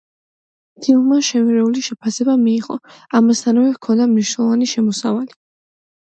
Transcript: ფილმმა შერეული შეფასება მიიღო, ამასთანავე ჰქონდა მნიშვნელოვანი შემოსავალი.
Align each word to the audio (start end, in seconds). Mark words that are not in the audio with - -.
ფილმმა 0.83 1.17
შერეული 1.25 1.83
შეფასება 1.87 2.33
მიიღო, 2.45 2.77
ამასთანავე 3.19 3.73
ჰქონდა 3.75 4.07
მნიშვნელოვანი 4.15 4.69
შემოსავალი. 4.73 5.37